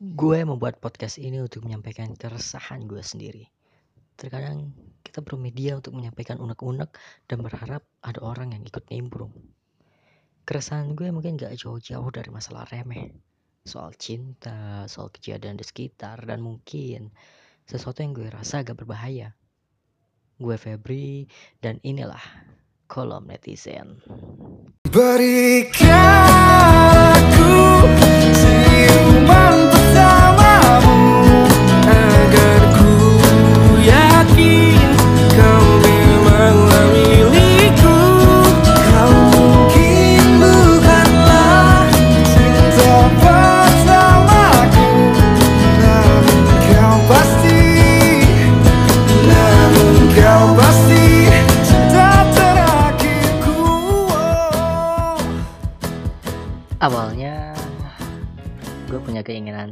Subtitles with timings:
[0.00, 3.44] Gue membuat podcast ini untuk menyampaikan keresahan gue sendiri.
[4.16, 4.72] Terkadang
[5.04, 6.88] kita bermedia untuk menyampaikan unek-unek
[7.28, 9.28] dan berharap ada orang yang ikut nimbrung.
[10.48, 13.12] Keresahan gue mungkin gak jauh-jauh dari masalah remeh.
[13.68, 17.12] Soal cinta, soal kejadian di sekitar, dan mungkin
[17.68, 19.36] sesuatu yang gue rasa agak berbahaya.
[20.40, 21.28] Gue Febri,
[21.60, 22.24] dan inilah
[22.88, 24.00] kolom netizen.
[24.88, 25.92] Berikan
[27.20, 27.49] aku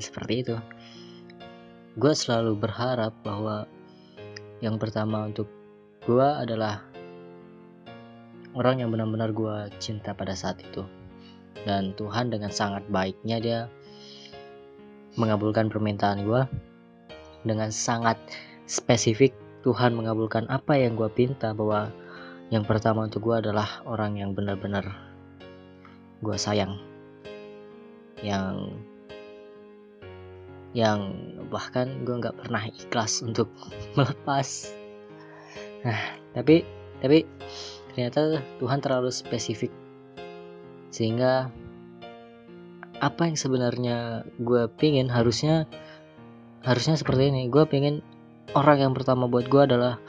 [0.00, 0.56] seperti itu.
[1.96, 3.64] Gue selalu berharap bahwa
[4.60, 5.48] yang pertama untuk
[6.04, 6.84] gue adalah
[8.56, 10.84] orang yang benar-benar gue cinta pada saat itu.
[11.66, 13.60] Dan Tuhan dengan sangat baiknya dia
[15.16, 16.42] mengabulkan permintaan gue
[17.42, 18.20] dengan sangat
[18.68, 19.32] spesifik
[19.66, 21.90] Tuhan mengabulkan apa yang gue pinta bahwa
[22.54, 24.86] yang pertama untuk gue adalah orang yang benar-benar
[26.22, 26.78] gue sayang
[28.22, 28.78] yang
[30.74, 31.14] yang
[31.52, 33.52] bahkan gue nggak pernah ikhlas untuk
[33.98, 34.72] melepas.
[35.86, 36.00] Nah
[36.34, 36.66] tapi
[36.98, 37.22] tapi
[37.92, 39.70] ternyata Tuhan terlalu spesifik.
[40.90, 41.52] Sehingga
[42.96, 45.68] apa yang sebenarnya gue pingin harusnya
[46.64, 47.52] harusnya seperti ini.
[47.52, 48.00] Gue pengen
[48.56, 50.00] orang yang pertama buat gue adalah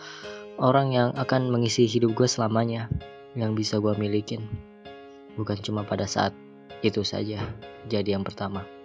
[0.58, 2.90] orang yang akan mengisi hidup gue selamanya
[3.36, 4.48] yang bisa gue milikin.
[5.38, 6.34] Bukan cuma pada saat
[6.86, 7.42] itu saja
[7.90, 8.77] jadi yang pertama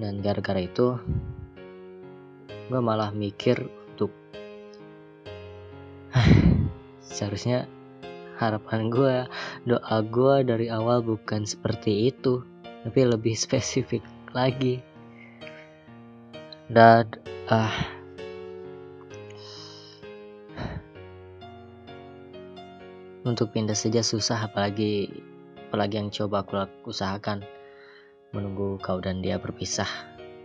[0.00, 0.96] dan gara-gara itu
[2.72, 3.60] gue malah mikir
[3.92, 4.08] untuk
[7.04, 7.68] seharusnya
[8.40, 9.28] harapan gue
[9.68, 12.40] doa gue dari awal bukan seperti itu
[12.80, 14.00] tapi lebih spesifik
[14.32, 14.80] lagi.
[16.70, 17.02] Dan
[17.50, 17.74] ah
[23.28, 25.12] untuk pindah saja susah apalagi
[25.68, 27.44] apalagi yang coba aku usahakan
[28.30, 29.88] menunggu kau dan dia berpisah.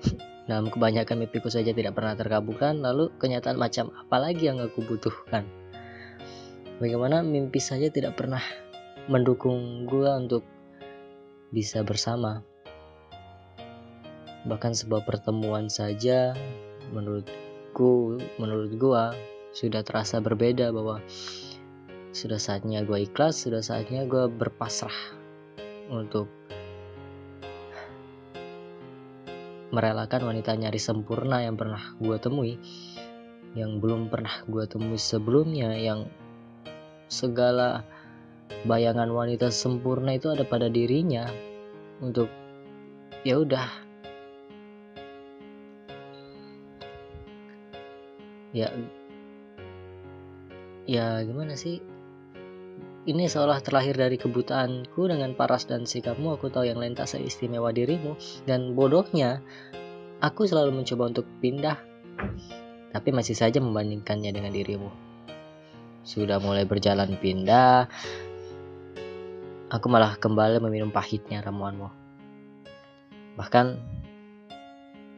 [0.49, 5.45] Dalam kebanyakan mimpiku saja tidak pernah terkabulkan lalu kenyataan macam apa lagi yang aku butuhkan?
[6.77, 8.41] Bagaimana mimpi saja tidak pernah
[9.09, 10.45] mendukung gua untuk
[11.49, 12.45] bisa bersama?
[14.45, 16.37] Bahkan sebuah pertemuan saja
[16.93, 19.17] menurutku menurut gua
[19.55, 20.99] sudah terasa berbeda bahwa
[22.15, 25.15] sudah saatnya gue ikhlas sudah saatnya gue berpasrah
[25.91, 26.31] untuk
[29.75, 32.55] merelakan wanita nyari sempurna yang pernah gue temui
[33.59, 36.07] yang belum pernah gue temui sebelumnya yang
[37.11, 37.83] segala
[38.65, 41.27] bayangan wanita sempurna itu ada pada dirinya
[41.99, 42.27] untuk
[43.25, 43.67] ya udah.
[48.55, 48.71] Ya
[50.87, 51.83] ya gimana sih
[53.05, 56.33] ini seolah terlahir dari kebutaanku dengan paras dan sikapmu.
[56.41, 58.17] Aku tahu yang lain tak seistimewa dirimu.
[58.49, 59.45] Dan bodohnya
[60.25, 61.77] aku selalu mencoba untuk pindah.
[62.89, 64.89] Tapi masih saja membandingkannya dengan dirimu.
[66.01, 67.85] Sudah mulai berjalan pindah.
[69.69, 71.89] Aku malah kembali meminum pahitnya ramuanmu.
[73.37, 73.65] Bahkan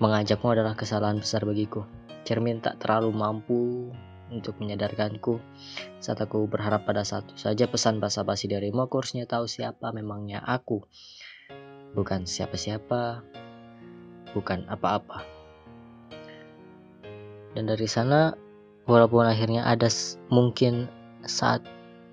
[0.04, 1.88] mengajakmu adalah kesalahan besar bagiku.
[2.28, 3.96] Cermin tak terlalu mampu
[4.34, 5.40] untuk menyadarkanku
[6.04, 10.84] saat aku berharap pada satu saja pesan basa-basi darimu, aku harusnya tahu siapa memangnya aku.
[11.96, 13.24] Bukan siapa-siapa,
[14.36, 15.24] bukan apa-apa.
[17.56, 18.38] Dan dari sana,
[18.86, 19.90] walaupun akhirnya ada
[20.30, 20.92] mungkin
[21.26, 21.66] saat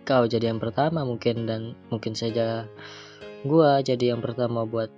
[0.05, 2.69] kau jadi yang pertama mungkin dan mungkin saja
[3.47, 4.93] gua jadi yang pertama buat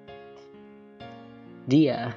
[1.66, 2.14] dia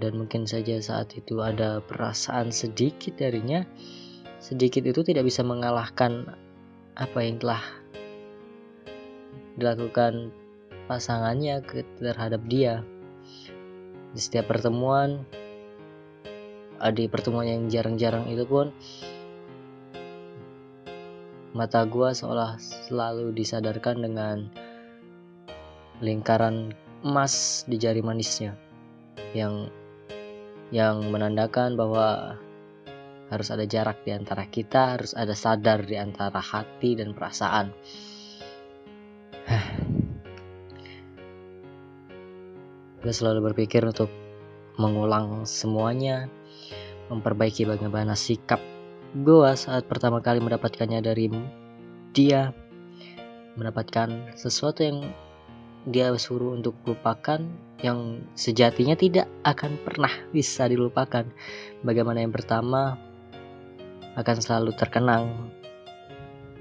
[0.00, 3.68] dan mungkin saja saat itu ada perasaan sedikit darinya
[4.40, 6.32] sedikit itu tidak bisa mengalahkan
[6.96, 7.60] apa yang telah
[9.60, 10.32] dilakukan
[10.88, 11.60] pasangannya
[12.00, 12.82] terhadap dia.
[14.10, 15.22] Di setiap pertemuan
[16.80, 18.72] di pertemuan yang jarang-jarang itu pun
[21.52, 24.36] mata gua seolah selalu disadarkan dengan
[26.00, 26.72] lingkaran
[27.04, 28.56] emas di jari manisnya
[29.36, 29.68] yang
[30.70, 32.38] yang menandakan bahwa
[33.30, 37.70] harus ada jarak di antara kita, harus ada sadar di antara hati dan perasaan.
[43.00, 44.12] gue selalu berpikir untuk
[44.76, 46.28] mengulang semuanya
[47.08, 48.60] memperbaiki bagaimana sikap
[49.16, 51.26] gue saat pertama kali mendapatkannya dari
[52.14, 52.54] dia
[53.58, 55.10] mendapatkan sesuatu yang
[55.88, 57.40] dia suruh untuk lupakan
[57.80, 61.24] yang sejatinya tidak akan pernah bisa dilupakan.
[61.80, 63.00] Bagaimana yang pertama
[64.20, 65.48] akan selalu terkenang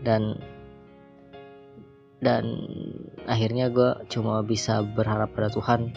[0.05, 0.39] dan
[2.19, 2.43] dan
[3.27, 5.91] akhirnya gue cuma bisa berharap pada Tuhan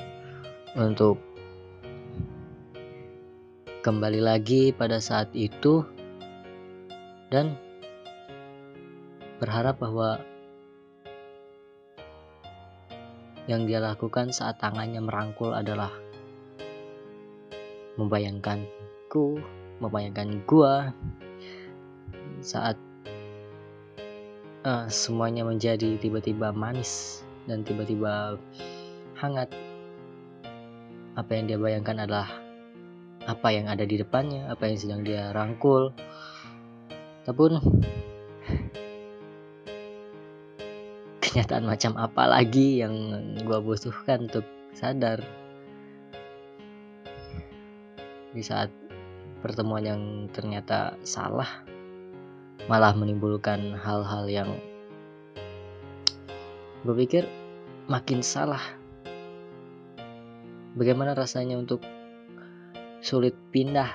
[0.79, 1.19] untuk
[3.83, 5.83] kembali lagi pada saat itu
[7.35, 7.59] dan
[9.43, 10.23] berharap bahwa
[13.51, 15.91] yang dia lakukan saat tangannya merangkul adalah
[17.99, 19.43] membayangkanku,
[19.83, 20.95] membayangkan gua
[22.43, 22.79] saat
[24.67, 28.39] uh, semuanya menjadi tiba-tiba manis dan tiba-tiba
[29.19, 29.51] hangat.
[31.13, 32.29] Apa yang dia bayangkan adalah
[33.29, 35.93] apa yang ada di depannya, apa yang sedang dia rangkul.
[37.23, 37.61] Ataupun
[41.33, 42.93] kenyataan macam apa lagi yang
[43.41, 44.45] gue butuhkan untuk
[44.77, 45.25] sadar?
[48.37, 48.69] Di saat
[49.41, 51.49] pertemuan yang ternyata salah
[52.69, 54.51] malah menimbulkan hal-hal yang
[56.85, 57.25] gue pikir
[57.89, 58.61] makin salah.
[60.77, 61.81] Bagaimana rasanya untuk
[63.01, 63.89] sulit pindah?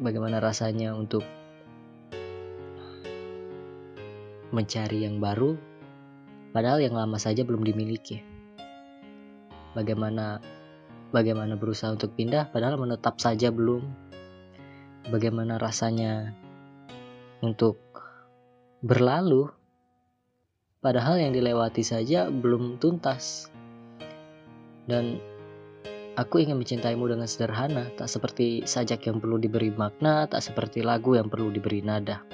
[0.00, 1.20] Bagaimana rasanya untuk
[4.56, 5.67] mencari yang baru
[6.52, 8.22] padahal yang lama saja belum dimiliki.
[9.76, 10.40] Bagaimana
[11.12, 13.84] bagaimana berusaha untuk pindah padahal menetap saja belum.
[15.08, 16.36] Bagaimana rasanya
[17.40, 17.80] untuk
[18.84, 19.48] berlalu
[20.78, 23.50] padahal yang dilewati saja belum tuntas.
[24.88, 25.20] Dan
[26.16, 31.14] aku ingin mencintaimu dengan sederhana, tak seperti sajak yang perlu diberi makna, tak seperti lagu
[31.14, 32.24] yang perlu diberi nada.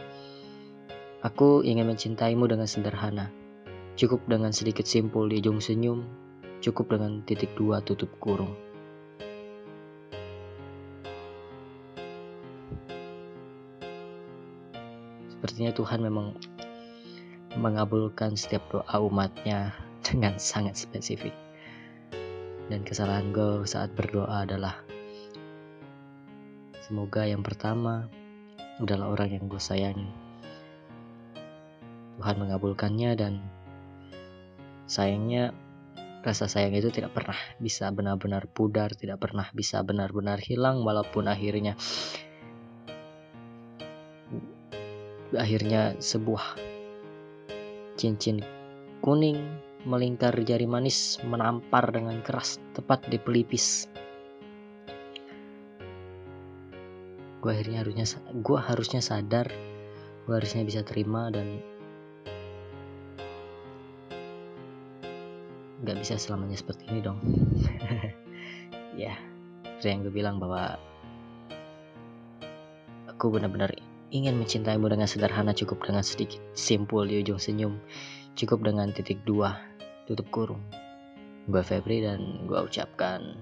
[1.24, 3.32] Aku ingin mencintaimu dengan sederhana,
[3.94, 6.02] Cukup dengan sedikit simpul di ujung senyum,
[6.58, 8.50] cukup dengan titik dua tutup kurung.
[15.30, 16.34] Sepertinya Tuhan memang
[17.54, 19.70] mengabulkan setiap doa umatnya
[20.02, 21.36] dengan sangat spesifik.
[22.66, 24.74] Dan kesalahan gue saat berdoa adalah
[26.82, 28.10] Semoga yang pertama
[28.82, 30.10] adalah orang yang gue sayangi.
[32.18, 33.38] Tuhan mengabulkannya dan
[34.84, 35.56] Sayangnya
[36.24, 41.76] rasa sayang itu tidak pernah bisa benar-benar pudar, tidak pernah bisa benar-benar hilang walaupun akhirnya
[45.34, 46.56] akhirnya sebuah
[47.98, 48.40] cincin
[49.04, 49.36] kuning
[49.84, 53.84] melingkar jari manis menampar dengan keras tepat di pelipis.
[57.44, 58.06] Gue akhirnya harusnya
[58.40, 59.52] gue harusnya sadar,
[60.24, 61.60] gue harusnya bisa terima dan
[65.84, 67.20] nggak bisa selamanya seperti ini dong.
[68.94, 69.18] Ya
[69.84, 70.78] seperti yang gue bilang bahwa
[73.10, 73.74] aku benar-benar
[74.14, 77.82] ingin mencintaimu dengan sederhana cukup dengan sedikit simpul di ujung senyum
[78.38, 79.58] cukup dengan titik dua
[80.06, 80.62] tutup kurung.
[81.50, 83.34] Gue Febri dan gue ucapkan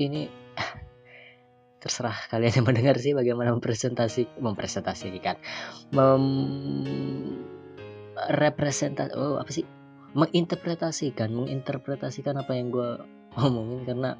[0.00, 0.45] ini
[1.86, 5.38] terserah kalian yang mendengar sih bagaimana mempresentasi mempresentasikan.
[5.94, 6.24] Mem
[8.34, 9.62] representasi oh apa sih?
[10.18, 12.98] Menginterpretasikan menginterpretasikan apa yang gue
[13.38, 14.10] ngomongin karena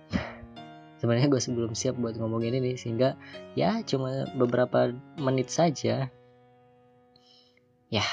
[0.98, 3.14] sebenarnya gue sebelum siap buat ngomongin ini sehingga
[3.54, 4.90] ya cuma beberapa
[5.22, 6.10] menit saja.
[7.92, 8.06] Ya